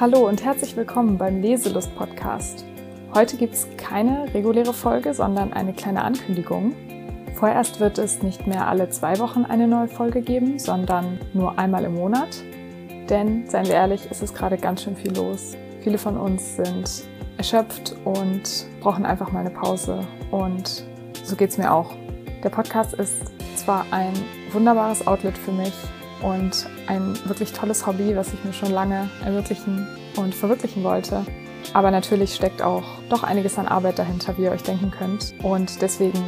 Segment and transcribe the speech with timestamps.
[0.00, 2.64] Hallo und herzlich willkommen beim Leselust Podcast.
[3.14, 6.72] Heute gibt es keine reguläre Folge, sondern eine kleine Ankündigung.
[7.34, 11.82] Vorerst wird es nicht mehr alle zwei Wochen eine neue Folge geben, sondern nur einmal
[11.82, 12.28] im Monat.
[13.10, 15.56] Denn, seien wir ehrlich, ist es gerade ganz schön viel los.
[15.80, 17.02] Viele von uns sind
[17.36, 20.06] erschöpft und brauchen einfach mal eine Pause.
[20.30, 20.84] Und
[21.24, 21.92] so geht es mir auch.
[22.44, 24.12] Der Podcast ist zwar ein
[24.52, 25.74] wunderbares Outlet für mich,
[26.22, 29.86] und ein wirklich tolles Hobby, was ich mir schon lange ermöglichen
[30.16, 31.24] und verwirklichen wollte.
[31.74, 35.34] Aber natürlich steckt auch doch einiges an Arbeit dahinter, wie ihr euch denken könnt.
[35.42, 36.22] Und deswegen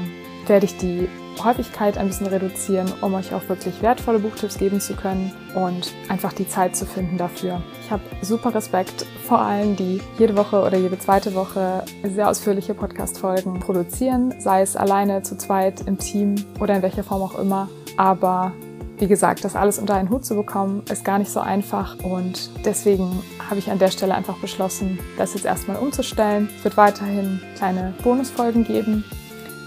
[0.46, 1.08] werde ich die
[1.42, 6.32] Häufigkeit ein bisschen reduzieren, um euch auch wirklich wertvolle Buchtipps geben zu können und einfach
[6.32, 7.62] die Zeit zu finden dafür.
[7.84, 12.74] Ich habe super Respekt vor allen, die jede Woche oder jede zweite Woche sehr ausführliche
[12.74, 17.68] Podcast-Folgen produzieren, sei es alleine, zu zweit, im Team oder in welcher Form auch immer.
[17.96, 18.52] Aber
[19.00, 22.50] wie gesagt, das alles unter einen Hut zu bekommen, ist gar nicht so einfach und
[22.64, 26.50] deswegen habe ich an der Stelle einfach beschlossen, das jetzt erstmal umzustellen.
[26.58, 29.04] Es wird weiterhin kleine Bonusfolgen geben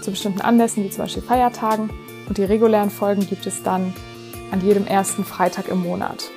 [0.02, 1.90] zu bestimmten Anlässen, wie zum Beispiel Feiertagen
[2.28, 3.92] und die regulären Folgen gibt es dann
[4.52, 6.30] an jedem ersten Freitag im Monat.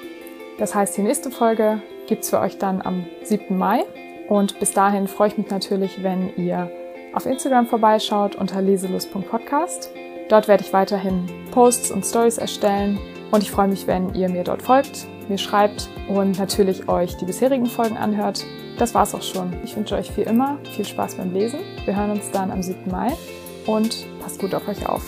[0.58, 3.56] Das heißt, die nächste Folge gibt es für euch dann am 7.
[3.56, 3.84] Mai
[4.28, 6.72] und bis dahin freue ich mich natürlich, wenn ihr
[7.14, 9.92] auf Instagram vorbeischaut unter leselust.podcast
[10.30, 13.00] Dort werde ich weiterhin Posts und Stories erstellen
[13.31, 17.25] und ich freue mich, wenn ihr mir dort folgt, mir schreibt und natürlich euch die
[17.25, 18.45] bisherigen Folgen anhört.
[18.78, 19.53] Das war's auch schon.
[19.64, 21.59] Ich wünsche euch wie immer viel Spaß beim Lesen.
[21.86, 22.92] Wir hören uns dann am 7.
[22.92, 23.14] Mai
[23.66, 25.03] und passt gut auf euch auf.